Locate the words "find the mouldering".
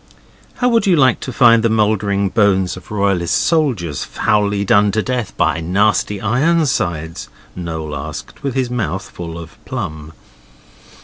1.31-2.29